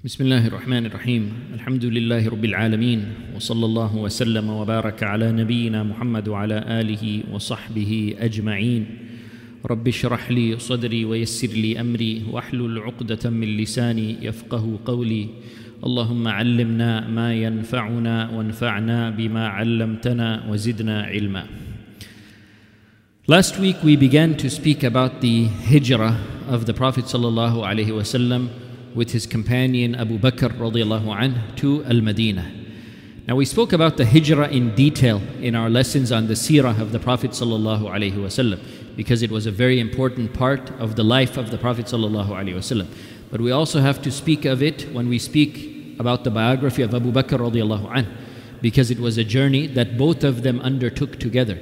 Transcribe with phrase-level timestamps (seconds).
[0.00, 1.32] بسم الله الرحمن الرحيم.
[1.60, 3.00] الحمد لله رب العالمين
[3.36, 8.82] وصلى الله وسلم وبارك على نبينا محمد وعلى آله وصحبه أجمعين.
[9.60, 15.28] رب اشرح لي صدري ويسر لي أمري واحلل عقدة من لساني يفقه قولي.
[15.84, 21.44] اللهم علمنا ما ينفعنا وانفعنا بما علمتنا وزدنا علما.
[23.28, 26.16] Last week we began to speak about the hijrah
[26.48, 28.48] of the Prophet sallallahu alaihi wasallam
[28.94, 32.60] with his companion Abu Bakr radiallahu anh to Al-Madinah.
[33.28, 36.90] Now we spoke about the hijrah in detail in our lessons on the seerah of
[36.90, 38.60] the Prophet sallallahu alaihi wasallam
[38.96, 42.54] because it was a very important part of the life of the Prophet sallallahu alaihi
[42.54, 42.88] wasallam.
[43.30, 46.92] But we also have to speak of it when we speak about the biography of
[46.92, 48.06] Abu Bakr radiallahu anh
[48.60, 51.58] because it was a journey that both of them undertook together.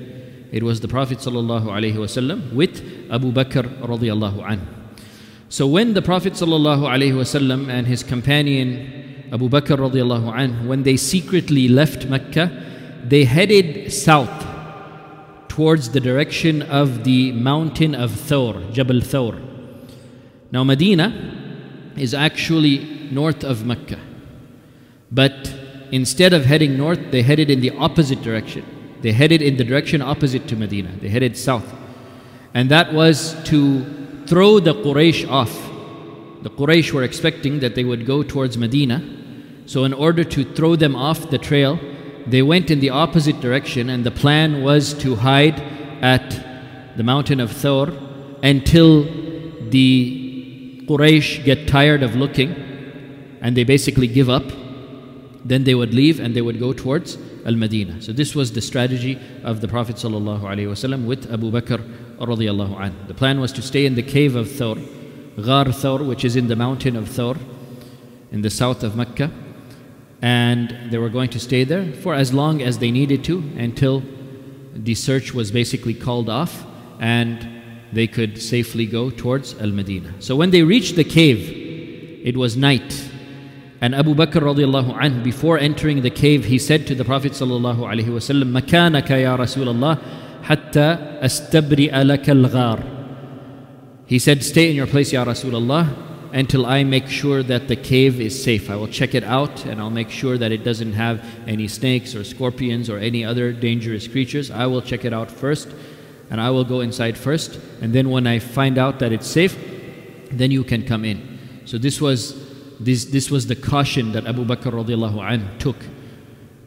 [0.50, 4.77] It was the Prophet sallallahu alaihi wasallam with Abu Bakr radiallahu anh.
[5.50, 11.68] So when the Prophet ﷺ and his companion Abu Bakr radiallahu anh, when they secretly
[11.68, 12.50] left Mecca,
[13.04, 14.46] they headed south
[15.48, 19.40] towards the direction of the mountain of Thawr, Jabal Thawr.
[20.52, 23.98] Now Medina is actually north of Mecca.
[25.10, 25.54] But
[25.90, 28.64] instead of heading north, they headed in the opposite direction.
[29.00, 30.92] They headed in the direction opposite to Medina.
[31.00, 31.74] They headed south.
[32.52, 35.54] And that was to throw the Quraysh off.
[36.42, 39.02] The Quraysh were expecting that they would go towards Medina.
[39.66, 41.78] So, in order to throw them off the trail,
[42.26, 45.60] they went in the opposite direction, and the plan was to hide
[46.02, 47.88] at the mountain of Thawr
[48.42, 49.04] until
[49.70, 52.54] the Quraysh get tired of looking
[53.40, 54.44] and they basically give up.
[55.44, 58.02] Then they would leave and they would go towards Al Madinah.
[58.02, 61.80] So, this was the strategy of the Prophet ﷺ with Abu Bakr
[62.18, 62.94] radiallahu anh.
[63.06, 64.76] The plan was to stay in the cave of Thawr,
[65.36, 67.36] Ghar Thawr, which is in the mountain of Thawr,
[68.32, 69.30] in the south of Mecca.
[70.20, 74.02] And they were going to stay there for as long as they needed to until
[74.74, 76.66] the search was basically called off
[77.00, 77.48] and
[77.92, 80.12] they could safely go towards Al Medina.
[80.20, 83.10] So when they reached the cave, it was night.
[83.80, 87.78] And Abu Bakr radiallahu anh, before entering the cave, he said to the Prophet sallallahu
[87.78, 90.00] alaihi wasallam, "Makanaka ya Rasulullah,
[90.42, 92.82] hatta astabri'a laka al-ghar."
[94.06, 95.94] He said, "Stay in your place, ya Rasulullah,
[96.32, 98.70] until I make sure that the cave is safe.
[98.70, 102.14] I will check it out and I'll make sure that it doesn't have any snakes
[102.14, 104.50] or scorpions or any other dangerous creatures.
[104.50, 105.68] I will check it out first,
[106.30, 109.56] and I will go inside first, and then when I find out that it's safe,
[110.30, 111.20] then you can come in."
[111.64, 112.34] So this was
[112.80, 115.76] this, this was the caution that Abu Bakr radiallahu anh took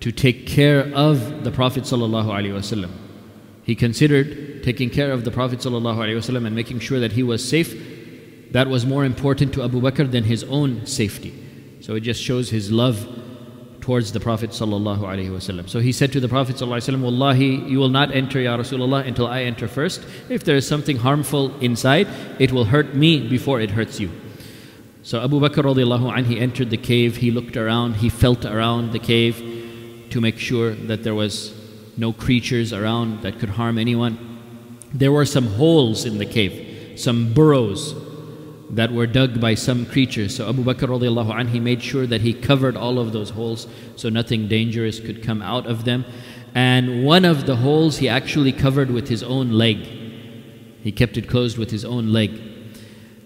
[0.01, 2.89] to take care of the Prophet sallallahu alaihi wasallam.
[3.63, 7.75] He considered taking care of the Prophet wasallam and making sure that he was safe.
[8.51, 11.33] That was more important to Abu Bakr than his own safety.
[11.79, 13.07] So it just shows his love
[13.81, 15.69] towards the Prophet wasallam.
[15.69, 19.27] So he said to the Prophet alaihi "Wallahi, you will not enter, ya Rasulullah, until
[19.27, 20.01] I enter first.
[20.29, 22.07] If there is something harmful inside,
[22.39, 24.11] it will hurt me before it hurts you."
[25.03, 28.99] So Abu Bakr radiallahu he entered the cave, he looked around, he felt around the
[28.99, 29.41] cave
[30.11, 31.53] to make sure that there was
[32.01, 34.17] no creatures around that could harm anyone.
[34.91, 37.93] There were some holes in the cave, some burrows
[38.71, 40.35] that were dug by some creatures.
[40.35, 43.67] So Abu Bakr radiallahu anh, he made sure that he covered all of those holes
[43.95, 46.03] so nothing dangerous could come out of them.
[46.55, 49.77] And one of the holes he actually covered with his own leg.
[50.81, 52.31] He kept it closed with his own leg.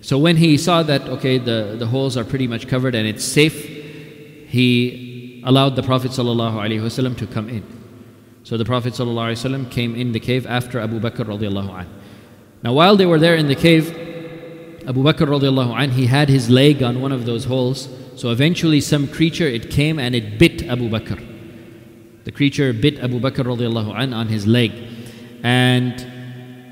[0.02, 3.24] So when he saw that, okay, the, the holes are pretty much covered and it's
[3.24, 3.56] safe,
[4.50, 7.75] he allowed the Prophet ﷺ to come in.
[8.46, 11.90] So the Prophet ﷺ came in the cave after Abu Bakr radiallahu anh.
[12.64, 13.90] Now while they were there in the cave,
[14.88, 17.90] Abu Bakr radiallahu anh, he had his leg on one of those holes.
[18.16, 21.20] So eventually some creature, it came and it bit Abu Bakr.
[22.24, 24.72] The creature bit Abu Bakr radiallahu anh on his leg.
[25.44, 26.00] And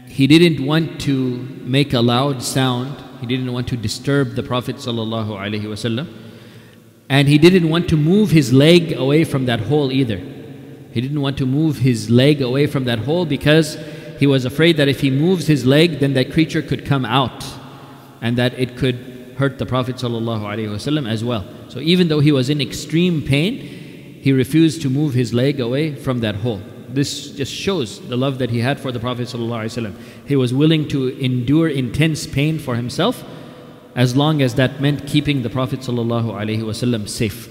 [0.08, 4.76] he didn't want to make a loud sound he didn't want to disturb the Prophet
[4.76, 6.08] ﷺ.
[7.08, 10.18] And he didn't want to move his leg away from that hole either.
[10.93, 13.79] He didn't want to move his leg away from that hole because
[14.19, 17.45] he was afraid that if he moves his leg, then that creature could come out
[18.21, 21.47] and that it could hurt the Prophet ﷺ as well.
[21.69, 23.59] So even though he was in extreme pain,
[24.21, 28.39] he refused to move his leg away from that hole this just shows the love
[28.39, 29.95] that he had for the Prophet ﷺ.
[30.27, 33.25] He was willing to endure intense pain for himself
[33.95, 37.49] as long as that meant keeping the Prophet ﷺ safe.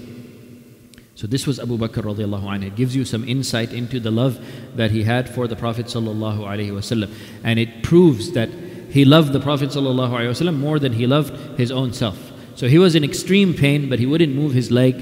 [1.15, 2.67] So this was Abu Bakr radiallahu anhu.
[2.67, 4.43] It gives you some insight into the love
[4.75, 7.13] that he had for the Prophet sallallahu alaihi wasallam,
[7.43, 8.49] and it proves that
[8.89, 12.31] he loved the Prophet sallallahu alaihi wasallam more than he loved his own self.
[12.55, 14.95] So he was in extreme pain, but he wouldn't move his leg.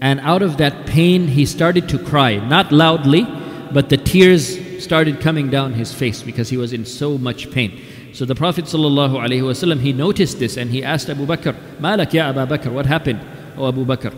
[0.00, 3.26] And out of that pain, he started to cry, not loudly,
[3.72, 7.82] but the tears started coming down his face because he was in so much pain.
[8.12, 12.46] So the Prophet ﷺ, he noticed this and he asked Abu Bakr, Malak ya Abu
[12.46, 13.20] Bakr, what happened?
[13.56, 14.14] Oh Abu Bakr,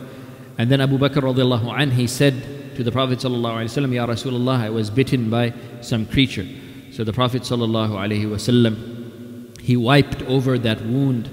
[0.59, 2.35] and then Abu Bakr radiallahu anh, he said
[2.77, 6.47] to the Prophet ﷺ, Ya Rasulullah, I was bitten by some creature.
[6.93, 11.31] So the Prophet ﷺ, he wiped over that wound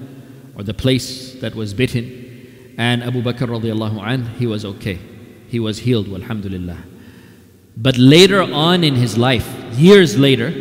[0.56, 2.75] or the place that was bitten.
[2.77, 5.00] And Abu Bakr radiallahu anh, he was okay.
[5.48, 6.78] He was healed, alhamdulillah.
[7.78, 10.51] But later on in his life, years later,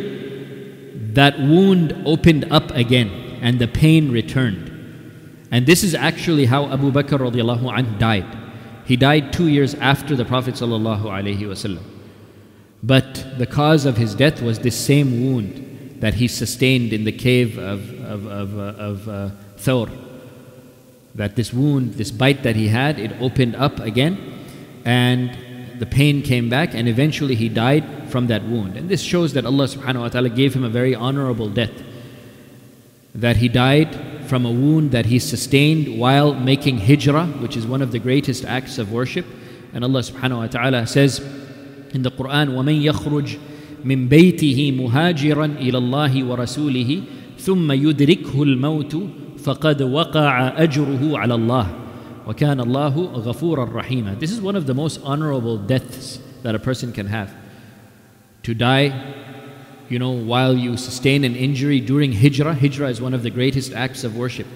[1.13, 3.09] that wound opened up again
[3.41, 4.71] and the pain returned.
[5.51, 8.25] And this is actually how Abu Bakr radiallahu anh died.
[8.85, 11.83] He died two years after the Prophet wasallam.
[12.83, 17.11] But the cause of his death was this same wound that he sustained in the
[17.11, 19.89] cave of, of, of, uh, of uh, Thawr.
[21.15, 24.33] That this wound, this bite that he had, it opened up again
[24.83, 28.77] and the pain came back and eventually he died from that wound.
[28.77, 31.71] And this shows that Allah subhanahu wa ta'ala gave him a very honorable death.
[33.15, 37.82] That he died from a wound that he sustained while making hijrah, which is one
[37.82, 39.26] of the greatest acts of worship.
[39.72, 41.20] And Allah subhanahu wa ta'ala says
[41.92, 43.38] in the Quran, وَمَن يَخْرُجْ
[43.84, 47.02] من بيته مهاجرا إلى الله ورسوله
[47.38, 48.96] ثم يدركه الموت
[49.38, 51.66] فقد وقع أجره على الله
[52.26, 52.94] وَكَانَ اللَّهُ
[53.26, 57.34] غَفُورًا رَحِيمًا This is one of the most honorable deaths that a person can have.
[58.44, 58.92] To die,
[59.89, 62.55] you know, while you sustain an injury during hijrah.
[62.55, 64.47] Hijrah is one of the greatest acts of worship.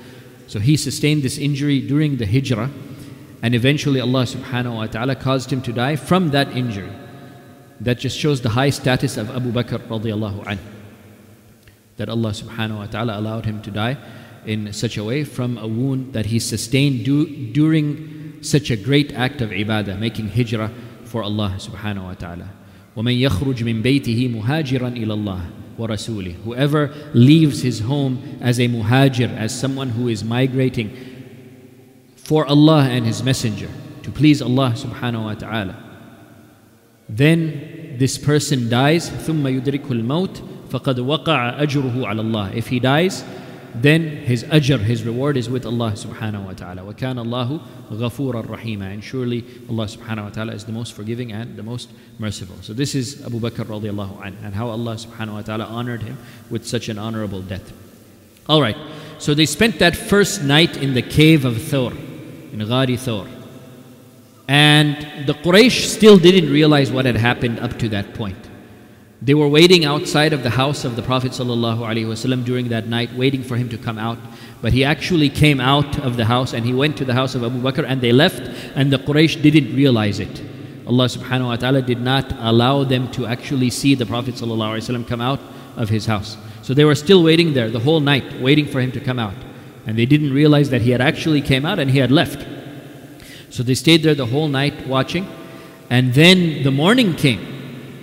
[0.47, 2.71] So he sustained this injury during the hijrah
[3.41, 6.91] and eventually Allah subhanahu wa ta'ala caused him to die from that injury.
[7.79, 10.59] That just shows the high status of Abu Bakr radiallahu anhu.
[11.95, 13.97] That Allah subhanahu wa ta'ala allowed him to die
[14.45, 19.41] in such a way from a wound that he sustained during such a great act
[19.41, 20.71] of ibadah, making hijrah
[21.05, 22.49] for Allah subhanahu wa ta'ala.
[22.96, 25.40] وَمَن يَخْرُجْ مِن بَيْتِهِ مُهَاجِرًا إِلَى اللَّهِ
[25.78, 30.90] وَرَسُولِهِ Whoever leaves his home as a muhajir, as someone who is migrating
[32.16, 33.68] for Allah and His Messenger,
[34.02, 35.76] to please Allah subhanahu wa ta'ala.
[37.08, 43.24] Then this person dies, ثُمَّ يُدْرِكُ الْمَوْتِ فَقَدْ وَقَعَ أَجْرُهُ عَلَى اللَّهِ If he dies,
[43.75, 46.83] then his ajr, his reward is with Allah subhanahu wa ta'ala.
[46.83, 47.59] Wa kana Allahu
[47.91, 48.91] ghafuran rahima.
[48.91, 52.55] And surely Allah subhanahu wa ta'ala is the most forgiving and the most merciful.
[52.61, 56.17] So this is Abu Bakr radiallahu an and how Allah subhanahu wa ta'ala honored him
[56.49, 57.71] with such an honorable death.
[58.47, 58.77] All right.
[59.19, 63.29] So they spent that first night in the cave of Thawr, in Ghari Thawr.
[64.47, 68.48] And the Quraysh still didn't realize what had happened up to that point.
[69.21, 73.43] They were waiting outside of the house of the Prophet ﷺ during that night, waiting
[73.43, 74.17] for him to come out.
[74.61, 77.43] But he actually came out of the house and he went to the house of
[77.43, 78.41] Abu Bakr and they left,
[78.75, 80.41] and the Quraysh didn't realize it.
[80.87, 85.21] Allah subhanahu wa ta'ala did not allow them to actually see the Prophet ﷺ come
[85.21, 85.41] out
[85.75, 86.37] of his house.
[86.61, 89.35] So they were still waiting there the whole night, waiting for him to come out.
[89.85, 92.45] And they didn't realize that he had actually came out and he had left.
[93.49, 95.27] So they stayed there the whole night watching.
[95.89, 97.58] And then the morning came.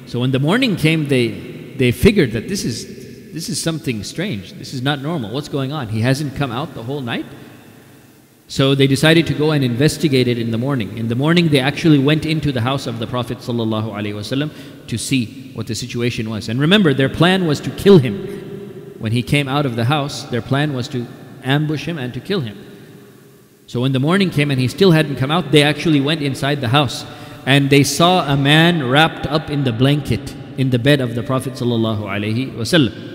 [0.06, 1.28] So when the morning came, they,
[1.76, 4.52] they figured that this is, this is something strange.
[4.54, 5.32] This is not normal.
[5.32, 5.88] What's going on?
[5.88, 7.26] He hasn't come out the whole night?
[8.48, 10.96] So they decided to go and investigate it in the morning.
[10.96, 14.50] In the morning, they actually went into the house of the Prophet ﷺ
[14.86, 16.48] to see what the situation was.
[16.48, 18.94] And remember, their plan was to kill him.
[19.00, 21.06] When he came out of the house, their plan was to
[21.42, 22.56] ambush him and to kill him.
[23.66, 26.60] So when the morning came and he still hadn't come out, they actually went inside
[26.60, 27.04] the house
[27.46, 31.22] and they saw a man wrapped up in the blanket in the bed of the
[31.22, 33.14] Prophet sallallahu alaihi wasallam.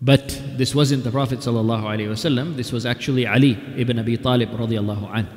[0.00, 2.56] But this wasn't the Prophet sallallahu alaihi wasallam.
[2.56, 5.28] This was actually Ali ibn Abi Talib radiallahu an,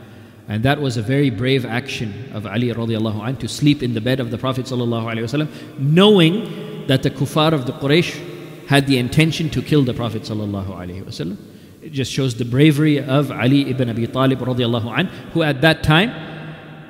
[0.47, 4.01] and that was a very brave action of Ali radiallahu an to sleep in the
[4.01, 8.87] bed of the Prophet sallallahu alaihi wasallam, knowing that the kuffar of the Quraysh had
[8.87, 11.37] the intention to kill the Prophet sallallahu alaihi wasallam.
[11.81, 15.83] It just shows the bravery of Ali ibn Abi Talib radiallahu an, who at that
[15.83, 16.24] time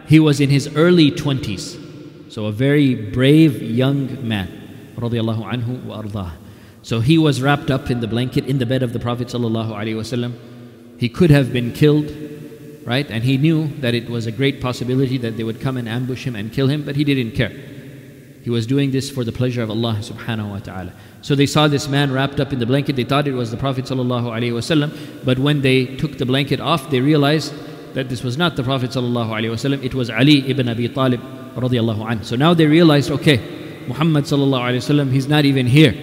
[0.08, 2.32] he was in his early 20s.
[2.32, 4.62] So a very brave young man.
[4.98, 6.32] Anhu.
[6.82, 10.34] So he was wrapped up in the blanket in the bed of the Prophet ﷺ.
[10.98, 12.14] He could have been killed,
[12.86, 13.10] right?
[13.10, 16.26] And he knew that it was a great possibility that they would come and ambush
[16.26, 17.52] him and kill him, but he didn't care.
[18.44, 20.94] He was doing this for the pleasure of Allah subhanahu wa ta'ala.
[21.24, 22.96] So they saw this man wrapped up in the blanket.
[22.96, 25.26] They thought it was the Prophet ﷺ.
[25.26, 27.54] But when they took the blanket off, they realized
[27.95, 31.21] that this was not the Prophet ﷺ, it was Ali ibn Abi Talib
[31.55, 32.23] radiallahu anh.
[32.23, 33.39] So now they realized, okay,
[33.89, 35.95] Muhammad ﷺ, he's not even here.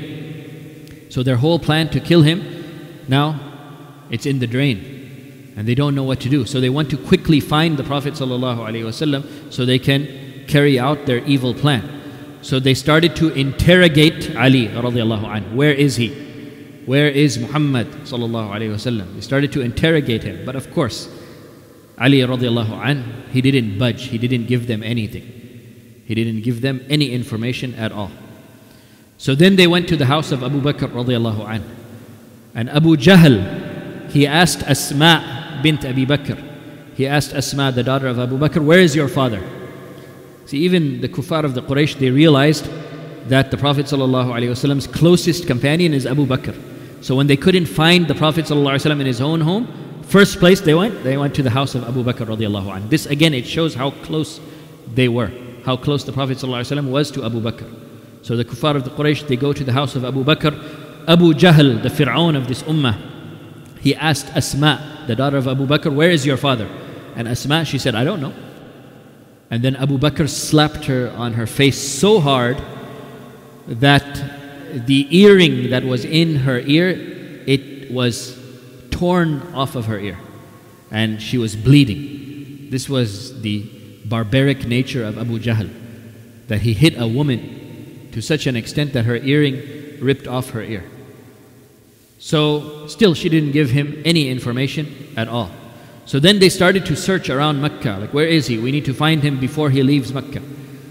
[1.10, 2.44] So their whole plan to kill him
[3.08, 3.40] now
[4.10, 5.54] It's in the drain.
[5.56, 6.46] And they don't know what to do.
[6.46, 10.08] So they want to quickly find the Prophet ﷺ so they can
[10.48, 11.84] carry out their evil plan.
[12.42, 15.56] So they started to interrogate Ali radiallahu anhu.
[15.56, 16.10] Where is he?
[16.86, 19.16] Where is Muhammad sallallahu alayhi wasallam?
[19.16, 20.46] They started to interrogate him.
[20.46, 21.10] But of course,
[21.99, 24.05] Ali radiallahu anhu, he didn't budge.
[24.05, 25.23] He didn't give them anything.
[26.07, 28.11] He didn't give them any information at all.
[29.19, 31.69] So then they went to the house of Abu Bakr radiallahu anhu.
[32.55, 36.43] And Abu Jahl, he asked Asma bint Abi Bakr.
[36.97, 39.43] He asked Asma, the daughter of Abu Bakr, where is your father?
[40.47, 42.69] See, even the kuffar of the Quraysh, they realized
[43.29, 46.55] that the Prophet ﷺ's closest companion is Abu Bakr.
[47.03, 49.67] So when they couldn't find the Prophet ﷺ in his own home,
[50.13, 52.89] first place they went, they went to the house of Abu Bakr radiallahu anh.
[52.91, 54.41] This again, it shows how close
[54.95, 55.33] they were,
[55.65, 57.67] how close the Prophet was to Abu Bakr.
[58.21, 60.53] So the kuffar of the Quraysh, they go to the house of Abu Bakr.
[61.09, 62.97] Abu Jahl, the Fir'aun of this ummah,
[63.81, 66.69] he asked Asma, the daughter of Abu Bakr, where is your father?
[67.17, 68.35] And Asma, she said, I don't know.
[69.51, 72.63] And then Abu Bakr slapped her on her face so hard
[73.67, 76.91] that the earring that was in her ear,
[77.47, 78.42] it was
[79.03, 80.17] torn off of her ear.
[80.93, 82.71] And she was bleeding.
[82.71, 83.67] This was the
[84.05, 85.69] barbaric nature of Abu Jahl,
[86.47, 87.41] that he hit a woman
[88.13, 89.57] to such an extent that her earring
[90.01, 90.85] ripped off her ear.
[92.21, 95.51] So, still, she didn't give him any information at all.
[96.07, 97.99] So then they started to search around Mecca.
[98.03, 98.59] Like, where is he?
[98.59, 100.43] We need to find him before he leaves Mecca.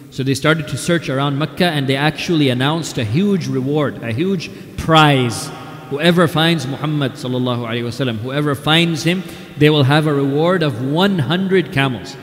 [0.09, 4.11] So they started to search around Mecca and they actually announced a huge reward, a
[4.11, 5.49] huge prize.
[5.91, 9.23] Whoever finds Muhammad sallallahu alaihi wasallam, whoever finds him,
[9.57, 12.15] they will have a reward of 100 camels.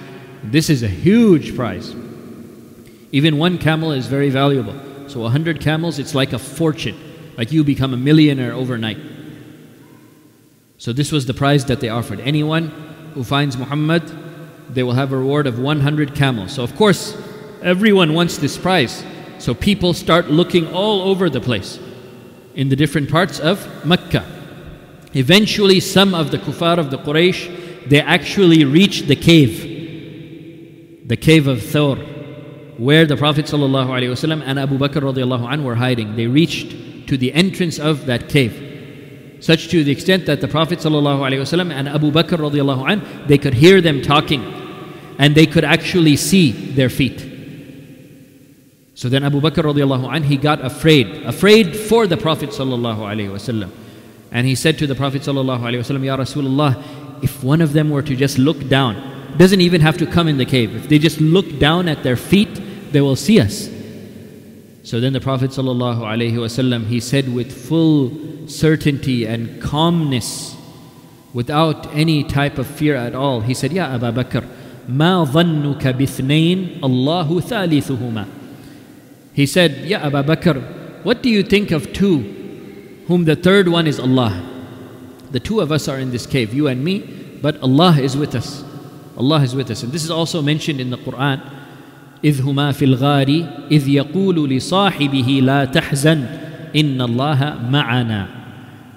[0.43, 1.95] This is a huge prize.
[3.13, 4.73] Even one camel is very valuable.
[5.07, 6.97] So 100 camels, it's like a fortune.
[7.37, 8.97] Like you become a millionaire overnight.
[10.79, 12.21] So this was the prize that they offered.
[12.21, 12.69] Anyone
[13.13, 14.03] who finds Muhammad,
[14.71, 16.53] they will have a reward of 100 camels.
[16.53, 17.15] So of course,
[17.61, 19.05] everyone wants this prize.
[19.39, 21.79] So people start looking all over the place
[22.59, 24.25] in the different parts of Mecca.
[25.15, 31.47] Eventually, some of the kuffar of the Quraysh, they actually reached the cave, the cave
[31.47, 31.97] of Thawr,
[32.77, 36.17] where the Prophet ﷺ and Abu Bakr radiallahu were hiding.
[36.17, 38.65] They reached to the entrance of that cave
[39.41, 43.81] such to the extent that the Prophet ﷺ and Abu Bakr anh, they could hear
[43.81, 44.43] them talking
[45.17, 47.28] and they could actually see their feet.
[48.98, 53.70] So then Abu Bakr radiallahu anh, he got afraid, afraid for the Prophet ﷺ.
[54.32, 56.84] And he said to the Prophet ﷺ, Ya Rasulullah,
[57.24, 60.38] if one of them were to just look down, doesn't even have to come in
[60.38, 60.76] the cave.
[60.76, 63.70] If they just look down at their feet, they will see us.
[64.84, 70.56] So then the Prophet ﷺ, he said with full certainty and calmness,
[71.34, 74.48] without any type of fear at all, he said, Ya Abu Bakr,
[74.88, 78.37] ما ظنك باثنين الله ثالثهما
[79.38, 83.88] He said, Ya Abu Bakr, what do you think of two, whom the third one
[83.88, 84.50] is Allah?
[85.32, 87.00] The two of us are in this cave, you and me,
[87.42, 88.64] but Allah is with us.
[89.18, 89.84] Allah is with us.
[89.84, 91.42] And this is also mentioned in the Quran.
[92.24, 96.26] إذ هما في الغار إذ يقول لصاحبه لا تحزن
[96.76, 98.28] إن الله معنا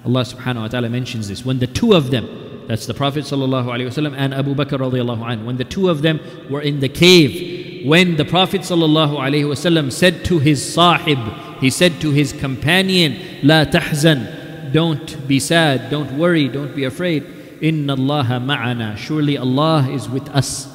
[0.05, 2.25] Allah subhanahu wa ta'ala mentions this when the two of them
[2.69, 6.01] that's the Prophet sallallahu alaihi wasallam and Abu Bakr radiallahu anhu when the two of
[6.01, 7.50] them were in the cave
[7.84, 11.18] when the Prophet ﷺ said to his sahib,
[11.60, 17.24] he said to his companion, La tahzan, don't be sad, don't worry, don't be afraid.
[17.60, 20.68] Inna Allah ma'ana, surely Allah is with us.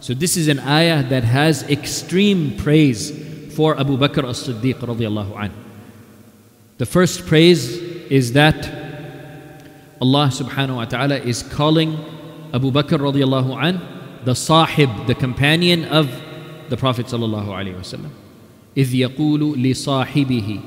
[0.00, 3.10] So this is an ayah that has extreme praise
[3.54, 5.52] for Abu Bakr as-Siddiq radiallahu anhu.
[6.78, 7.76] The first praise
[8.10, 8.56] is that
[10.00, 11.98] Allah subhanahu wa ta'ala is calling
[12.52, 16.08] Abu Bakr radiallahu anhu the sahib, the companion of
[16.69, 18.11] the Prophet sallallahu alayhi wasallam.
[18.75, 20.61] إذ يقول لصاحبه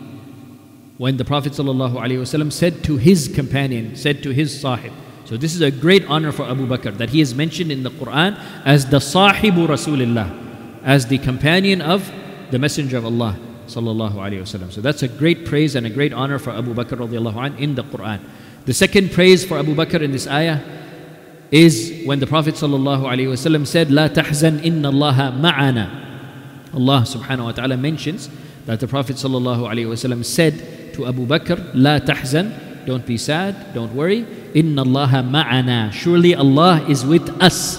[0.99, 4.93] When the Prophet sallallahu alayhi wasallam said to his companion, said to his sahib,
[5.27, 7.91] so this is a great honor for Abu Bakr that he is mentioned in the
[7.91, 12.11] Quran as the Sahibu Rasulillah, as the companion of
[12.53, 13.37] the Messenger of Allah
[13.67, 14.71] sallallahu alaihi wasallam.
[14.71, 17.75] So that's a great praise and a great honor for Abu Bakr radiallahu anh in
[17.75, 18.21] the Quran.
[18.67, 20.61] The second praise for Abu Bakr in this ayah
[21.52, 25.90] is when the Prophet wasallam said, "La tahzan inna Allah ma'ana."
[26.74, 28.30] Allah subhanahu wa ta'ala mentions
[28.66, 34.26] that the Prophet wasallam said to Abu Bakr, "La tahzan." Don't be sad, don't worry.
[34.56, 35.92] Inna Allah ma'ana.
[35.92, 37.78] Surely Allah is with us.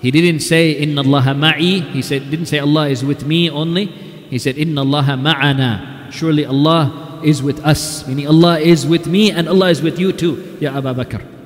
[0.00, 1.80] He didn't say Inna Allah ma'i.
[1.92, 3.86] He said didn't say Allah is with me only.
[4.28, 6.12] He said Inna Allah ma'ana.
[6.12, 10.12] Surely Allah is with us, meaning Allah is with me and Allah is with you
[10.12, 11.39] too, Ya Abu Bakr.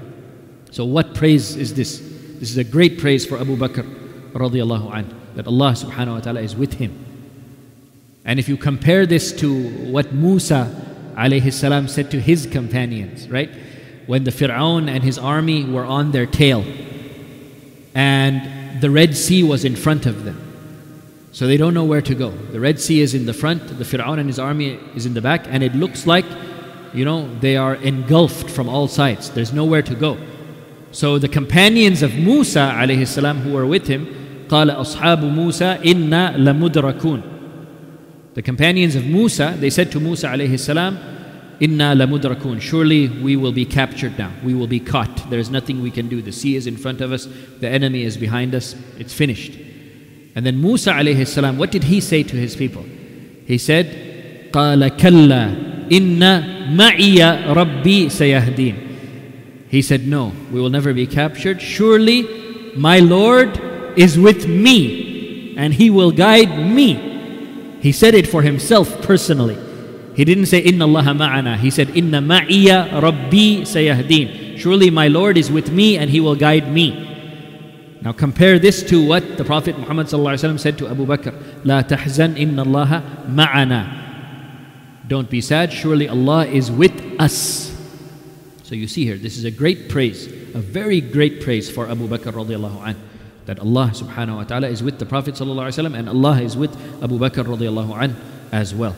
[0.74, 2.00] So, what praise is this?
[2.00, 3.84] This is a great praise for Abu Bakr
[4.32, 6.92] radiallahu anh, that Allah subhanahu wa ta'ala is with him.
[8.24, 10.68] And if you compare this to what Musa
[11.14, 13.50] alayhi salam said to his companions, right?
[14.08, 16.64] When the Fir'aun and his army were on their tail
[17.94, 20.42] and the Red Sea was in front of them.
[21.30, 22.30] So they don't know where to go.
[22.30, 25.22] The Red Sea is in the front, the Fir'aun and his army is in the
[25.22, 26.26] back, and it looks like,
[26.92, 29.30] you know, they are engulfed from all sides.
[29.30, 30.18] There's nowhere to go.
[30.93, 34.07] So the companions of Musa alayhi salam who were with him,
[34.49, 37.39] قال أصحاب موسى إنا لمدركون
[38.39, 40.97] the companions of Musa, they said to Musa alayhi salam,
[41.59, 42.61] Inna lamudrakun.
[42.61, 44.31] Surely we will be captured now.
[44.45, 45.29] We will be caught.
[45.29, 46.21] There is nothing we can do.
[46.21, 47.27] The sea is in front of us.
[47.59, 48.75] The enemy is behind us.
[48.97, 49.59] It's finished.
[50.35, 52.83] And then Musa alayhi salam, what did he say to his people?
[53.45, 58.75] He said, قال كلا إن معي ربي سيهدين.
[59.74, 61.60] He said, no, we will never be captured.
[61.60, 63.60] Surely my Lord
[63.98, 66.94] is with me and he will guide me.
[67.80, 69.58] He said it for himself personally.
[70.14, 71.56] He didn't say, Inna Allah ma'ana.
[71.56, 74.56] He said, Inna ma'iya rabbi sayahdeen.
[74.56, 77.98] Surely my Lord is with me and he will guide me.
[78.00, 81.34] Now compare this to what the Prophet Muhammad said to Abu Bakr.
[81.64, 83.90] La tahzan inna Allah ma'ana.
[85.08, 87.73] Don't be sad, surely Allah is with us.
[88.74, 92.08] So you see here, this is a great praise, a very great praise for Abu
[92.08, 92.96] Bakr radiallahu anhu
[93.46, 97.16] that Allah subhanahu wa ta'ala is with the Prophet sallallahu and Allah is with Abu
[97.16, 98.16] Bakr radiallahu anh
[98.50, 98.96] as well.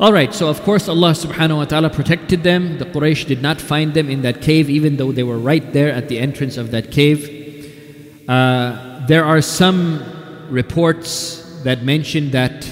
[0.00, 2.78] All right, so of course Allah subhanahu wa ta'ala protected them.
[2.78, 5.92] The Quraysh did not find them in that cave, even though they were right there
[5.92, 8.24] at the entrance of that cave.
[8.26, 10.00] Uh, there are some
[10.48, 12.66] reports that mention that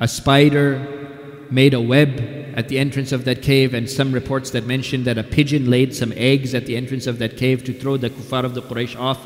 [0.00, 0.99] a spider
[1.50, 2.20] made a web
[2.56, 5.94] at the entrance of that cave, and some reports that mention that a pigeon laid
[5.94, 8.98] some eggs at the entrance of that cave to throw the kuffar of the Quraysh
[8.98, 9.24] off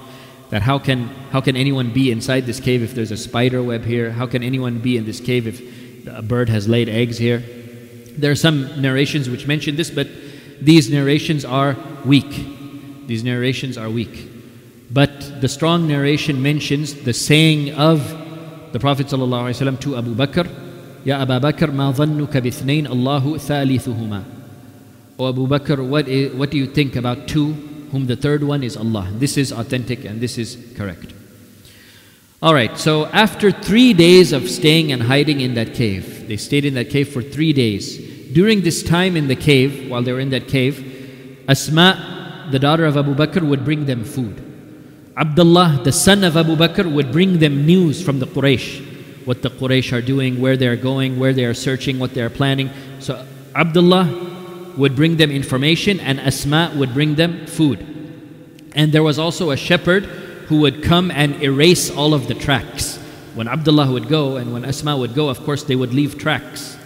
[0.50, 3.84] that how can, how can anyone be inside this cave if there's a spider web
[3.84, 4.10] here?
[4.10, 7.42] How can anyone be in this cave if a bird has laid eggs here?
[8.16, 10.06] There are some narrations which mention this, but
[10.60, 13.06] these narrations are weak.
[13.06, 14.30] These narrations are weak.
[14.92, 20.48] But the strong narration mentions the saying of the Prophet ﷺ to Abu Bakr,
[21.04, 24.24] Ya Abu Bakr, ma dhannuka bithnain Allahu thalithuhuma.
[25.18, 27.52] O Abu Bakr, what, is, what do you think about two
[27.94, 29.08] whom the third one is Allah.
[29.12, 31.14] This is authentic and this is correct.
[32.42, 36.64] All right, so after three days of staying and hiding in that cave, they stayed
[36.64, 37.96] in that cave for three days.
[38.32, 42.84] During this time in the cave, while they were in that cave, Asma, the daughter
[42.84, 44.42] of Abu Bakr, would bring them food.
[45.16, 48.93] Abdullah, the son of Abu Bakr, would bring them news from the Quraysh,
[49.24, 52.20] what the Quraysh are doing, where they are going, where they are searching, what they
[52.20, 52.70] are planning.
[53.00, 57.86] So Abdullah would bring them information and Asma would bring them food.
[58.74, 60.04] And there was also a shepherd
[60.48, 62.96] who would come and erase all of the tracks.
[63.34, 66.76] When Abdullah would go and when Asma would go, of course, they would leave tracks.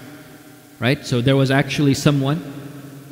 [0.79, 1.05] Right?
[1.05, 2.55] So there was actually someone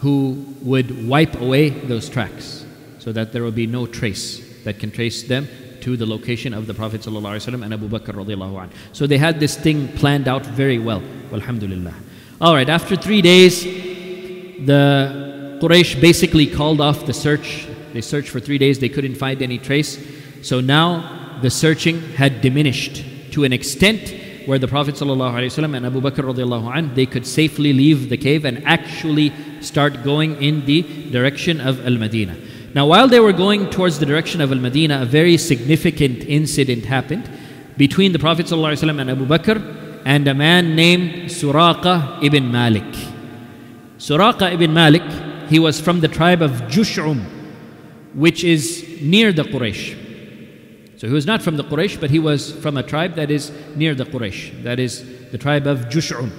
[0.01, 2.65] who would wipe away those tracks
[2.99, 5.49] so that there will be no trace that can trace them
[5.87, 8.68] to the location of the Prophet ﷺ and Abu Bakr.
[8.92, 11.01] So they had this thing planned out very well.
[11.33, 11.94] Alhamdulillah.
[12.40, 17.68] All right, after three days, the Quraysh basically called off the search.
[17.92, 20.05] They searched for three days, they couldn't find any trace.
[20.42, 24.12] So now the searching had diminished to an extent
[24.44, 28.66] where the Prophet ﷺ and Abu Bakr anh, they could safely leave the cave and
[28.66, 32.37] actually start going in the direction of Al Madinah.
[32.77, 36.85] Now, while they were going towards the direction of Al Madinah, a very significant incident
[36.85, 37.27] happened
[37.79, 42.85] between the Prophet ﷺ and Abu Bakr and a man named Suraqa ibn Malik.
[43.97, 45.03] Suraqa ibn Malik,
[45.49, 47.25] he was from the tribe of Jush'um,
[48.12, 49.97] which is near the Quraysh.
[50.99, 53.53] So he was not from the Quraysh, but he was from a tribe that is
[53.75, 54.65] near the Quraysh.
[54.65, 56.31] That is the tribe of Jush'um.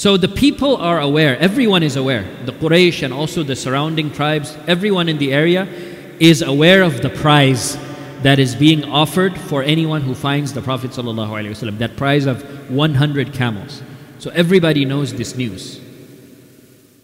[0.00, 4.56] So the people are aware, everyone is aware, the Quraysh and also the surrounding tribes,
[4.66, 5.68] everyone in the area
[6.18, 7.76] is aware of the prize
[8.22, 13.34] that is being offered for anyone who finds the Prophet ﷺ, that prize of 100
[13.34, 13.82] camels.
[14.20, 15.78] So everybody knows this news.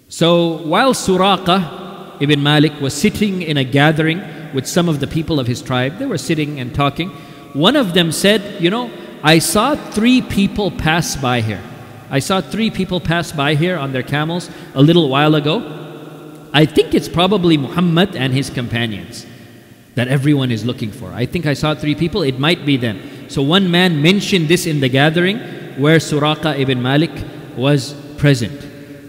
[0.09, 4.23] So while Suraqa ibn Malik was sitting in a gathering
[4.55, 7.11] with some of the people of his tribe, they were sitting and talking.
[7.53, 8.91] One of them said, You know,
[9.23, 11.63] I saw three people pass by here.
[12.11, 15.63] I saw three people pass by here on their camels a little while ago.
[16.53, 19.27] I think it's probably Muhammad and his companions
[19.95, 21.13] that everyone is looking for.
[21.13, 23.01] I think I saw three people, it might be them.
[23.29, 25.39] So one man mentioned this in the gathering
[25.77, 27.11] where Suraqa ibn Malik
[27.57, 28.63] was present.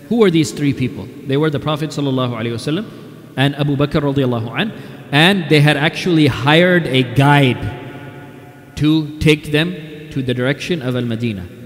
[0.09, 1.05] Who were these three people?
[1.25, 4.71] They were the Prophet ﷺ and Abu Bakr radiallahu an,
[5.11, 11.03] and they had actually hired a guide to take them to the direction of Al
[11.03, 11.56] Madinah.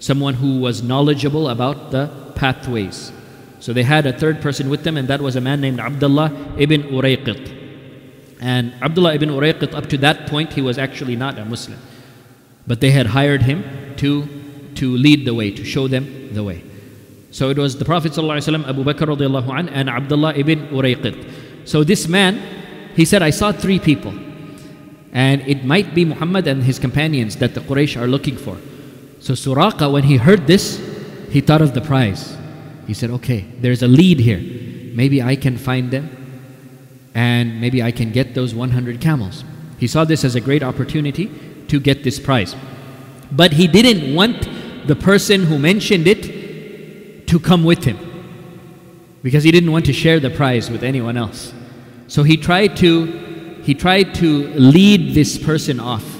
[0.00, 3.12] Someone who was knowledgeable about the pathways.
[3.60, 6.54] So they had a third person with them, and that was a man named Abdullah
[6.58, 7.58] ibn Urayqit.
[8.40, 11.78] And Abdullah ibn Urayqit, up to that point, he was actually not a Muslim.
[12.66, 13.62] But they had hired him
[13.96, 14.26] to,
[14.76, 16.64] to lead the way, to show them the way.
[17.30, 21.68] So it was the Prophet ﷺ, Abu Bakr radiallahu an, and Abdullah ibn Urayqit.
[21.68, 22.40] So this man,
[22.96, 24.14] he said, I saw three people.
[25.12, 28.56] And it might be Muhammad and his companions that the Quraysh are looking for.
[29.20, 30.78] So Suraqa, when he heard this,
[31.30, 32.36] he thought of the prize.
[32.86, 34.40] He said, okay, there's a lead here.
[34.96, 36.16] Maybe I can find them
[37.14, 39.44] and maybe I can get those 100 camels.
[39.78, 41.30] He saw this as a great opportunity
[41.68, 42.56] to get this prize.
[43.30, 44.48] But he didn't want
[44.86, 47.98] the person who mentioned it to come with him
[49.22, 51.52] because he didn't want to share the prize with anyone else.
[52.08, 56.19] So he tried to he tried to lead this person off.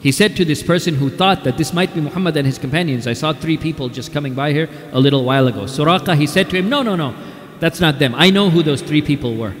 [0.00, 3.06] He said to this person who thought that this might be Muhammad and his companions,
[3.06, 5.64] I saw three people just coming by here a little while ago.
[5.64, 7.14] Suraqa, he said to him, No, no, no,
[7.58, 8.14] that's not them.
[8.16, 9.54] I know who those three people were.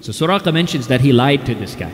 [0.00, 1.92] So Suraqa mentions that he lied to this guy.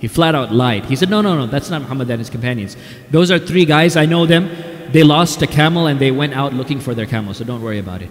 [0.00, 0.84] He flat out lied.
[0.84, 2.76] He said, No, no, no, that's not Muhammad and his companions.
[3.10, 4.50] Those are three guys, I know them.
[4.92, 7.78] They lost a camel and they went out looking for their camel, so don't worry
[7.78, 8.10] about it.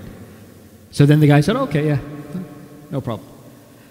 [0.90, 2.00] So then the guy said, Okay, yeah,
[2.90, 3.33] no problem.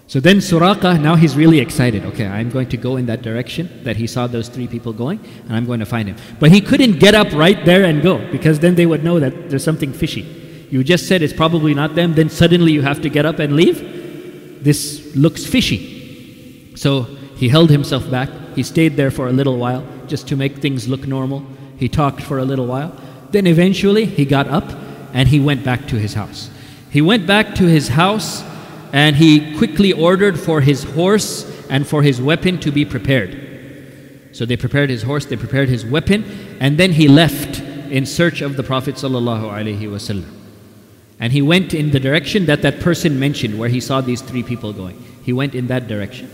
[0.07, 2.05] So then Suraqa, now he's really excited.
[2.05, 5.19] Okay, I'm going to go in that direction that he saw those three people going,
[5.45, 6.17] and I'm going to find him.
[6.39, 9.49] But he couldn't get up right there and go because then they would know that
[9.49, 10.21] there's something fishy.
[10.69, 13.55] You just said it's probably not them, then suddenly you have to get up and
[13.55, 14.63] leave.
[14.63, 16.75] This looks fishy.
[16.75, 17.03] So
[17.37, 18.29] he held himself back.
[18.55, 21.45] He stayed there for a little while just to make things look normal.
[21.77, 22.95] He talked for a little while.
[23.31, 24.65] Then eventually he got up
[25.13, 26.49] and he went back to his house.
[26.89, 28.43] He went back to his house
[28.93, 34.29] and he quickly ordered for his horse and for his weapon to be prepared.
[34.31, 36.23] So they prepared his horse, they prepared his weapon,
[36.59, 40.25] and then he left in search of the Prophet ﷺ.
[41.19, 44.43] And he went in the direction that that person mentioned, where he saw these three
[44.43, 45.03] people going.
[45.23, 46.29] He went in that direction.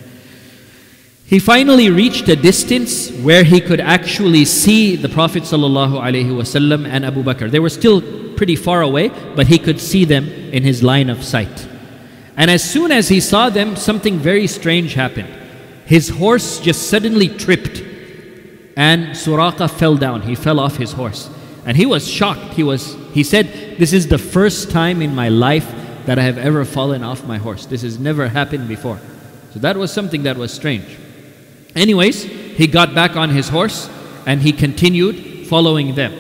[1.26, 7.24] He finally reached a distance where he could actually see the Prophet ﷺ and Abu
[7.24, 7.50] Bakr.
[7.52, 8.02] They were still
[8.36, 11.69] pretty far away, but he could see them in his line of sight.
[12.40, 15.28] And as soon as he saw them, something very strange happened.
[15.86, 17.84] His horse just suddenly tripped,
[18.78, 20.22] and Suraqa fell down.
[20.22, 21.30] He fell off his horse.
[21.66, 22.54] And he was shocked.
[22.54, 25.70] He, was, he said, This is the first time in my life
[26.06, 27.66] that I have ever fallen off my horse.
[27.66, 29.02] This has never happened before.
[29.52, 30.98] So that was something that was strange.
[31.76, 33.90] Anyways, he got back on his horse
[34.26, 36.14] and he continued following them.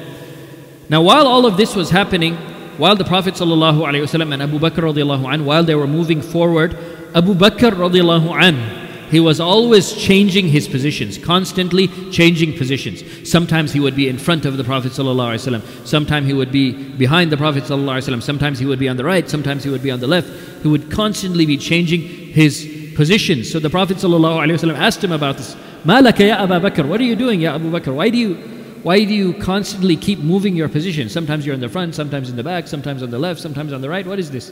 [0.89, 2.37] Now, while all of this was happening,
[2.78, 6.76] while the Prophet ﷺ and Abu Bakr radiallahu an, while they were moving forward,
[7.14, 13.30] Abu Bakr radiallahu an, he was always changing his positions, constantly changing positions.
[13.30, 17.30] Sometimes he would be in front of the Prophet ﷺ, sometimes he would be behind
[17.30, 20.00] the Prophet ﷺ, sometimes he would be on the right, sometimes he would be on
[20.00, 20.28] the left.
[20.62, 23.52] He would constantly be changing his positions.
[23.52, 25.54] So the Prophet ﷺ asked him about this.
[25.84, 27.94] Malaka ya Abu Bakr, what are you doing, ya Abu Bakr?
[27.94, 31.09] Why do you why do you constantly keep moving your position?
[31.09, 33.81] Sometimes you're in the front, sometimes in the back, sometimes on the left, sometimes on
[33.81, 34.05] the right.
[34.05, 34.51] What is this?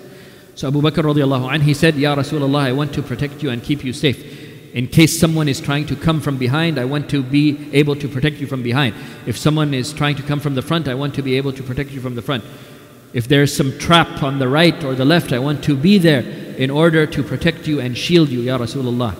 [0.55, 3.63] So Abu Bakr radiallahu anh, he said, Ya Rasulullah, I want to protect you and
[3.63, 4.73] keep you safe.
[4.73, 8.07] In case someone is trying to come from behind, I want to be able to
[8.07, 8.95] protect you from behind.
[9.25, 11.63] If someone is trying to come from the front, I want to be able to
[11.63, 12.43] protect you from the front.
[13.13, 16.21] If there's some trap on the right or the left, I want to be there
[16.57, 19.15] in order to protect you and shield you, Ya Rasulullah.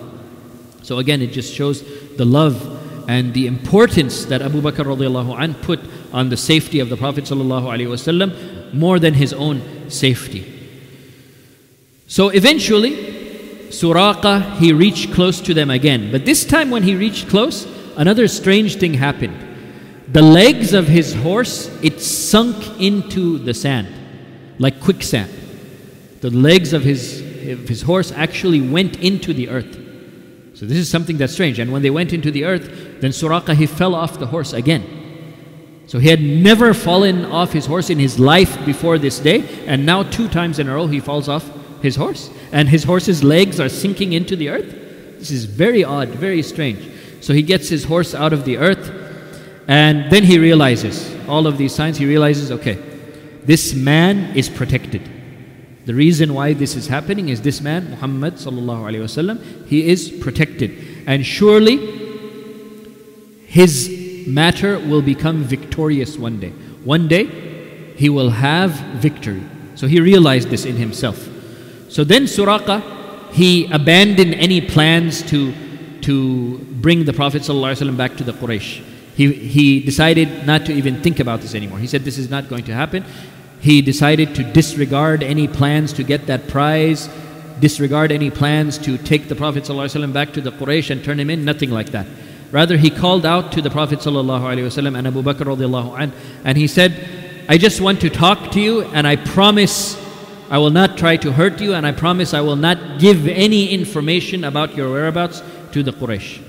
[0.82, 1.82] So again, it just shows
[2.16, 2.77] the love
[3.08, 5.80] and the importance that Abu Bakr radiallahu an put
[6.12, 10.44] on the safety of the Prophet wasallam more than his own safety.
[12.06, 12.92] So eventually,
[13.70, 16.12] Suraqa, he reached close to them again.
[16.12, 17.66] But this time when he reached close,
[17.96, 19.36] another strange thing happened.
[20.08, 23.88] The legs of his horse, it sunk into the sand,
[24.58, 25.30] like quicksand.
[26.20, 29.78] The legs of his, of his horse actually went into the earth.
[30.54, 31.58] So this is something that's strange.
[31.58, 34.98] And when they went into the earth, then Suraqa, he fell off the horse again.
[35.86, 39.64] So he had never fallen off his horse in his life before this day.
[39.66, 42.30] And now two times in a row he falls off his horse.
[42.52, 44.70] And his horse's legs are sinking into the earth.
[45.18, 46.90] This is very odd, very strange.
[47.22, 48.92] So he gets his horse out of the earth.
[49.66, 51.96] And then he realizes all of these signs.
[51.96, 52.74] He realizes, okay,
[53.44, 55.08] this man is protected.
[55.86, 60.10] The reason why this is happening is this man, Muhammad sallallahu alaihi wasallam, he is
[60.10, 60.70] protected,
[61.06, 61.97] and surely
[63.48, 66.50] his matter will become victorious one day.
[66.84, 67.24] One day,
[67.96, 69.42] he will have victory.
[69.74, 71.28] So he realized this in himself.
[71.88, 75.54] So then Suraqa, he abandoned any plans to,
[76.02, 78.84] to bring the Prophet ﷺ back to the Quraysh.
[79.16, 81.78] He, he decided not to even think about this anymore.
[81.78, 83.04] He said, This is not going to happen.
[83.60, 87.08] He decided to disregard any plans to get that prize,
[87.60, 91.30] disregard any plans to take the Prophet ﷺ back to the Quraysh and turn him
[91.30, 92.06] in, nothing like that.
[92.50, 96.12] Rather, he called out to the Prophet ﷺ and Abu Bakr radiallahu
[96.44, 100.02] and he said, I just want to talk to you and I promise
[100.50, 103.70] I will not try to hurt you and I promise I will not give any
[103.70, 106.42] information about your whereabouts to the Quraysh.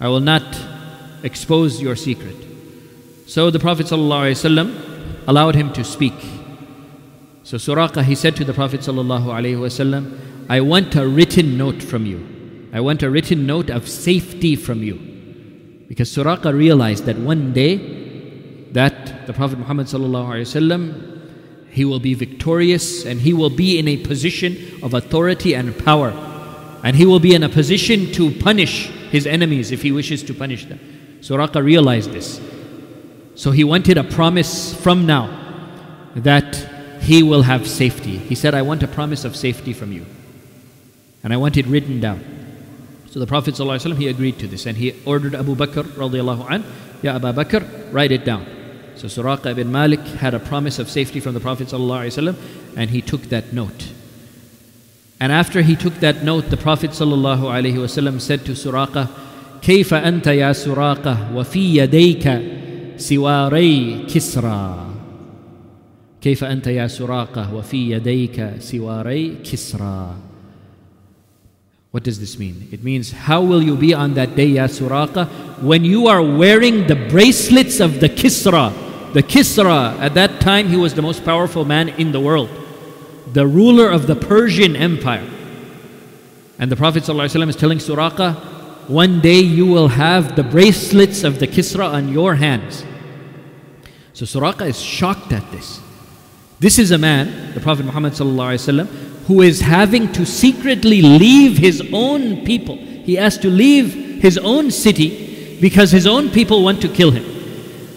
[0.00, 0.42] I will not
[1.22, 2.36] expose your secret.
[3.26, 6.14] So the Prophet ﷺ allowed him to speak.
[7.44, 12.39] So Suraqa, he said to the Prophet ﷺ, I want a written note from you.
[12.72, 14.94] I want a written note of safety from you.
[15.88, 17.76] Because Suraqa realized that one day
[18.72, 19.88] that the Prophet Muhammad
[21.70, 26.10] he will be victorious and he will be in a position of authority and power.
[26.84, 30.34] And he will be in a position to punish his enemies if he wishes to
[30.34, 30.78] punish them.
[31.20, 32.40] Suraqa realized this.
[33.34, 35.36] So he wanted a promise from now
[36.14, 36.56] that
[37.02, 38.18] he will have safety.
[38.18, 40.06] He said, I want a promise of safety from you.
[41.22, 42.39] And I want it written down.
[43.09, 46.63] So the Prophet ﷺ, he agreed to this and he ordered Abu Bakr radiallahu an,
[47.01, 48.45] Ya Abu Bakr, write it down.
[48.95, 52.35] So Suraqa ibn Malik had a promise of safety from the Prophet ﷺ
[52.75, 53.91] and he took that note.
[55.19, 59.09] And after he took that note, the Prophet ﷺ said to Suraqa,
[59.65, 62.41] كيف أنت يا سراقة وفي يديك
[62.97, 64.85] سواري كسرى
[66.21, 70.15] كيف أنت يا سراقة وفي يديك سواري كسرى
[71.90, 72.68] what does this mean?
[72.70, 74.68] It means, how will you be on that day, Ya
[75.60, 79.12] when you are wearing the bracelets of the Kisra?
[79.12, 82.48] The Kisra, at that time, he was the most powerful man in the world,
[83.32, 85.28] the ruler of the Persian Empire.
[86.60, 91.40] And the Prophet ﷺ is telling Suraqa, one day you will have the bracelets of
[91.40, 92.84] the Kisra on your hands.
[94.12, 95.80] So Suraqa is shocked at this.
[96.60, 101.82] This is a man, the Prophet Muhammad ﷺ, who is having to secretly leave his
[101.92, 102.76] own people.
[102.76, 107.24] He has to leave his own city because his own people want to kill him.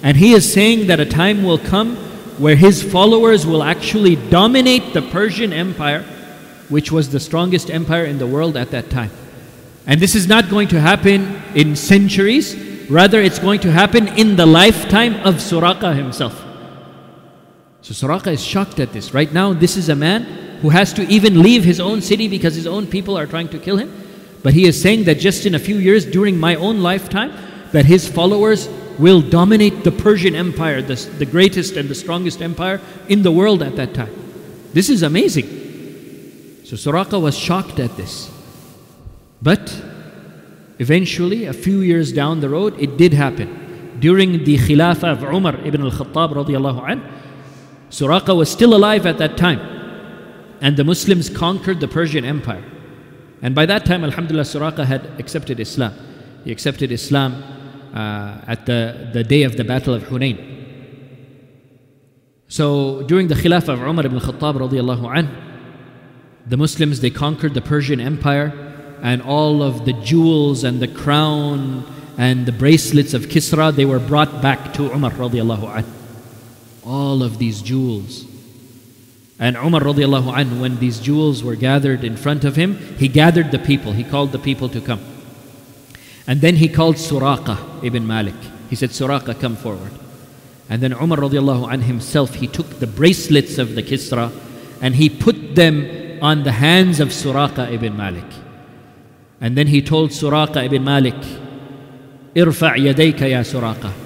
[0.03, 1.95] And he is saying that a time will come
[2.37, 6.03] where his followers will actually dominate the Persian Empire,
[6.69, 9.11] which was the strongest empire in the world at that time.
[9.85, 12.55] And this is not going to happen in centuries,
[12.89, 16.43] rather, it's going to happen in the lifetime of Suraqa himself.
[17.83, 19.13] So Suraqa is shocked at this.
[19.13, 20.23] Right now, this is a man
[20.61, 23.59] who has to even leave his own city because his own people are trying to
[23.59, 23.91] kill him.
[24.41, 27.33] But he is saying that just in a few years during my own lifetime,
[27.73, 32.79] that his followers will dominate the Persian Empire, the, the greatest and the strongest empire
[33.09, 34.13] in the world at that time.
[34.71, 35.45] This is amazing.
[36.63, 38.31] So Suraqa was shocked at this.
[39.41, 39.75] But
[40.79, 43.99] eventually, a few years down the road, it did happen.
[43.99, 47.01] During the Khilafah of Umar ibn al-Khattab radiallahu anh,
[47.93, 49.59] Suraqa was still alive at that time.
[50.61, 52.65] And the Muslims conquered the Persian Empire.
[53.43, 55.93] And by that time, Alhamdulillah, Suraqa had accepted Islam.
[56.43, 57.43] He accepted Islam
[57.93, 60.37] uh, at the, the day of the Battle of Hunain.
[62.47, 65.29] So during the Khilafah of Umar ibn Khattab radiallahu anh,
[66.47, 68.51] the Muslims, they conquered the Persian Empire
[69.03, 71.85] and all of the jewels and the crown
[72.17, 76.02] and the bracelets of Kisra, they were brought back to Umar radiallahu anh.
[76.85, 78.25] All of these jewels.
[79.39, 83.51] And Umar radiallahu anh, when these jewels were gathered in front of him, he gathered
[83.51, 83.91] the people.
[83.93, 85.01] He called the people to come.
[86.27, 88.35] And then he called Suraqa ibn Malik.
[88.69, 89.91] He said, Suraqa, come forward.
[90.69, 94.31] And then Umar radiallahu anh himself, he took the bracelets of the Kisra
[94.81, 98.23] and he put them on the hands of Suraqa ibn Malik.
[99.41, 101.19] And then he told Suraqa ibn Malik,
[102.33, 104.02] Irfa' yadayka ya Suraqa.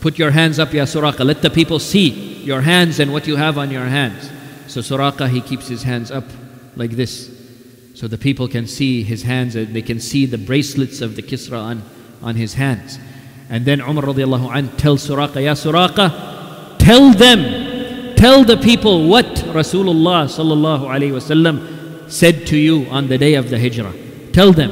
[0.00, 1.24] Put your hands up, ya Suraqa.
[1.24, 4.30] Let the people see your hands and what you have on your hands.
[4.66, 6.24] So Suraqa, he keeps his hands up
[6.76, 7.30] like this.
[7.94, 11.22] So the people can see his hands and they can see the bracelets of the
[11.22, 11.82] Kisra on,
[12.22, 12.98] on his hands.
[13.50, 19.26] And then Umar radiallahu anh tells Suraqa, Ya Suraqa, tell them, tell the people what
[19.26, 23.92] Rasulullah sallallahu alayhi wasallam said to you on the day of the Hijrah.
[24.32, 24.70] Tell them.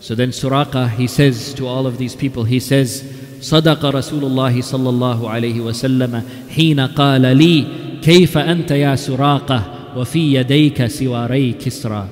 [0.00, 3.02] So then Suraqa, he says to all of these people, he says,
[3.45, 6.23] صدق رسول الله صلى الله عليه وسلم
[6.55, 7.65] حين قال لي
[8.01, 9.63] كيف أنت يا سراقة
[9.97, 12.07] وفي يديك سواري كسرى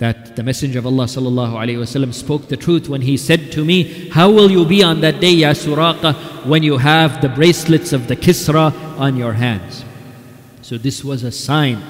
[0.00, 3.66] that the Messenger of Allah sallallahu alaihi wasallam spoke the truth when he said to
[3.66, 7.92] me, How will you be on that day, Ya Suraqa, when you have the bracelets
[7.92, 9.84] of the Kisra on your hands?
[10.62, 11.82] So this was a sign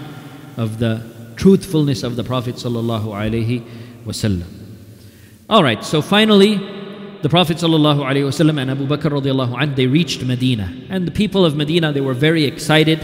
[0.57, 3.62] of the truthfulness of the Prophet sallallahu alaihi
[4.05, 4.49] wasallam.
[5.49, 6.57] All right, so finally,
[7.25, 10.73] the Prophet sallallahu alaihi wasallam and Abu Bakr radiallahu anh, they reached Medina.
[10.88, 13.01] And the people of Medina, they were very excited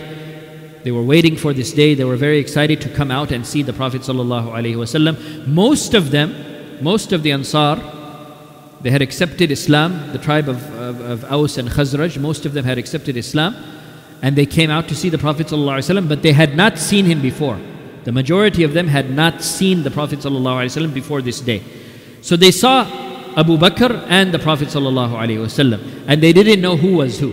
[0.87, 1.95] they were waiting for this day.
[1.95, 5.49] They were very excited to come out and see the Prophet ﷺ.
[5.49, 6.33] Most of them,
[6.81, 7.75] most of the Ansar,
[8.83, 12.65] they had accepted Islam, the tribe of, of, of Aus and Khazraj, most of them
[12.65, 13.57] had accepted Islam.
[14.23, 17.21] And they came out to see the Prophet ﷺ, but they had not seen him
[17.21, 17.59] before.
[18.05, 21.65] The majority of them had not seen the Prophet ﷺ before this day.
[22.21, 22.85] So they saw
[23.38, 27.32] Abu Bakr and the Prophet ﷺ, and they didn't know who was who.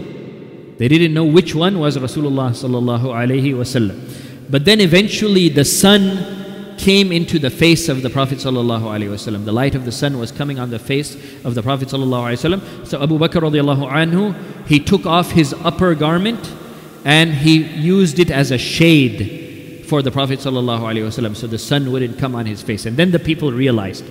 [0.79, 3.97] They didn't know which one was Rasulullah wasallam.
[4.49, 9.45] But then eventually the sun came into the face of the Prophet wasallam.
[9.45, 12.87] The light of the sun was coming on the face of the Prophet wasallam.
[12.87, 14.35] So Abu Bakr radiallahu anhu,
[14.69, 16.53] he took off his upper garment
[17.05, 22.19] and he used it as a shade for the Prophet wasallam, so the sun wouldn't
[22.19, 22.87] come on his face.
[22.87, 24.05] And then the people realized,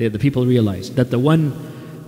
[0.00, 1.50] the, the people realized that the one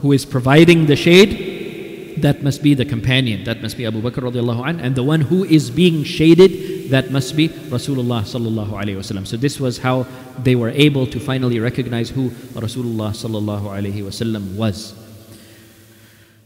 [0.01, 4.31] who is providing the shade that must be the companion, that must be Abu Bakr
[4.31, 8.97] radiallahu anh, and the one who is being shaded, that must be Rasulullah sallallahu alayhi
[8.97, 9.27] wasallam.
[9.27, 10.07] So this was how
[10.43, 14.95] they were able to finally recognize who Rasulullah sallallahu alayhi wasallam was.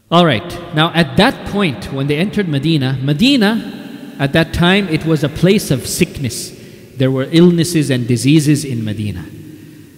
[0.09, 5.05] All right, now at that point, when they entered Medina, Medina, at that time, it
[5.05, 6.51] was a place of sickness.
[6.95, 9.25] There were illnesses and diseases in Medina.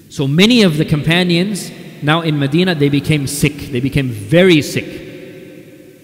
[0.09, 3.53] So many of the companions now in Medina, they became sick.
[3.53, 4.85] They became very sick.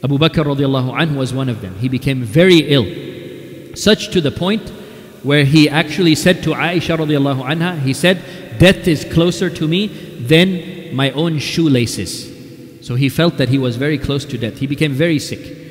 [0.04, 1.76] Abu Bakr radiallahu anhu was one of them.
[1.80, 4.70] He became very ill, such to the point
[5.24, 8.22] where he actually said to Aisha radiallahu anha, he said,
[8.60, 12.34] Death is closer to me than my own shoelaces.
[12.86, 14.60] So he felt that he was very close to death.
[14.60, 15.64] He became very sick.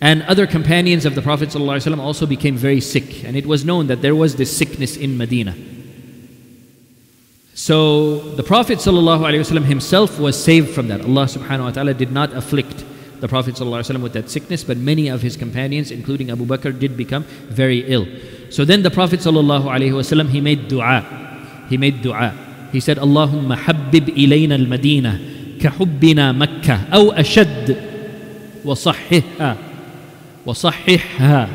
[0.00, 3.24] And other companions of the Prophet also became very sick.
[3.24, 5.56] And it was known that there was this sickness in Medina.
[7.61, 11.01] So the Prophet ﷺ himself was saved from that.
[11.01, 12.85] Allah subhanahu wa ta'ala did not afflict
[13.19, 16.95] the Prophet ﷺ with that sickness, but many of his companions, including Abu Bakr, did
[16.95, 18.05] become very ill.
[18.51, 21.65] So then the Prophet ﷺ, he made dua.
[21.69, 22.33] He made dua.
[22.71, 27.77] He said, Allahumma habbib ilayna al-Madina كحبنا مكة أو أشد
[28.65, 29.57] وصححها
[30.45, 31.49] وصححها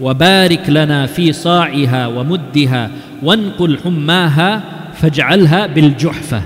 [0.00, 2.90] وبارك لنا في صاعها ومدها
[3.22, 6.42] وانقل حماها فاجعلها بالجحفة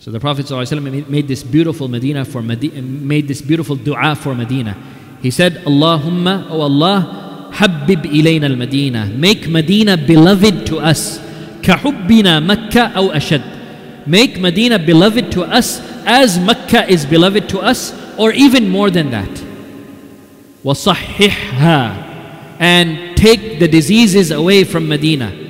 [0.00, 4.34] so the Prophet ﷺ made this beautiful Medina for Medina, made this beautiful dua for
[4.34, 4.74] Medina.
[5.20, 9.04] He said, Allahumma, O Allah, Habib ilayna al-Medina.
[9.04, 11.18] Make Medina beloved to us.
[11.60, 14.06] Kahubbina Makkah aw ashad.
[14.06, 19.10] Make Medina beloved to us as Makkah is beloved to us or even more than
[19.10, 19.44] that.
[20.64, 22.06] وصححها
[22.58, 25.43] and take the diseases away from Medina.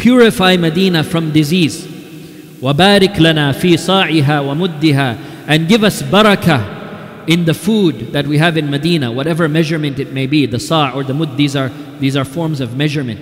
[0.00, 1.86] Purify Medina from disease.
[2.62, 5.16] وبارك لنا في صاعها ومدها
[5.48, 6.76] and give us barakah
[7.28, 10.92] in the food that we have in Medina, whatever measurement it may be, the sa'
[10.94, 13.20] or the mud, these are, these are forms of measurement.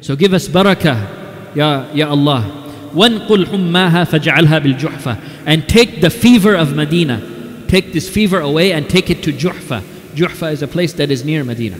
[0.00, 2.64] So give us barakah, Ya, ya Allah.
[2.94, 7.20] وانقل حماها فاجعلها بالجحفة and take the fever of Medina
[7.66, 9.82] take this fever away and take it to Juhfa
[10.14, 11.76] Juhfa is a place that is near Medina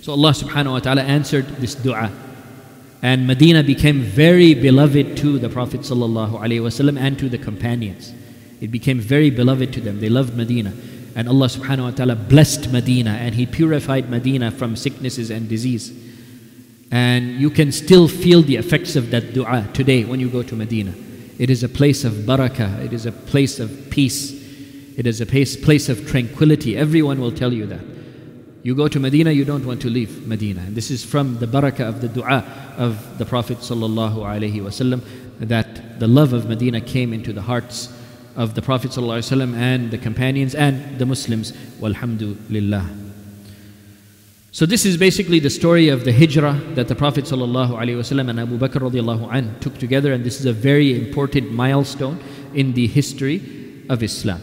[0.00, 2.10] so Allah subhanahu wa ta'ala answered this dua
[3.01, 8.13] and Medina became very beloved to the Prophet ﷺ and to the companions.
[8.59, 9.99] It became very beloved to them.
[9.99, 10.73] They loved Medina.
[11.15, 15.91] And Allah subhanahu wa ta'ala blessed Medina and He purified Medina from sicknesses and disease.
[16.91, 20.55] And you can still feel the effects of that dua today when you go to
[20.55, 20.93] Medina.
[21.37, 24.31] It is a place of barakah, it is a place of peace,
[24.97, 26.75] it is a place, place of tranquility.
[26.75, 27.96] Everyone will tell you that.
[28.66, 30.60] You go to Medina, you don't want to leave Medina.
[30.60, 32.44] And this is from the barakah of the dua
[32.78, 35.02] of the Prophet ﷺ
[35.40, 37.92] that the love of Medina came into the hearts
[38.36, 41.52] of the Prophet ﷺ and the companions and the Muslims.
[41.80, 42.88] Walhamdulillah.
[44.52, 48.58] So this is basically the story of the hijrah that the Prophet ﷺ and Abu
[48.58, 52.20] Bakr radiallahu anh took together and this is a very important milestone
[52.54, 54.40] in the history of Islam.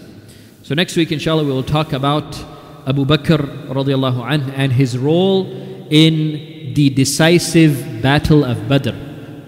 [0.64, 2.38] So next week inshallah we will talk about
[2.87, 5.47] Abu Bakr radiallahu anh and his role
[5.91, 8.93] in the decisive battle of Badr,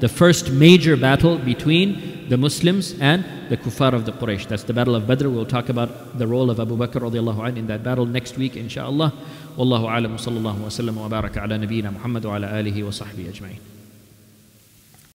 [0.01, 4.49] the first major battle between the Muslims and the kuffar of the Quraysh.
[4.49, 5.29] That's the battle of Badr.
[5.29, 8.57] We'll talk about the role of Abu Bakr radiallahu anh in that battle next week,
[8.57, 9.13] inshallah.
[9.57, 13.29] Wallahu alam, sallallahu wa sallam wa baraka ala nabiyyina Muhammad wa ala alihi wa sahbihi
[13.33, 13.76] ajma'in.